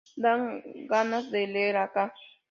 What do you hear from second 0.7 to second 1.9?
ganas de leer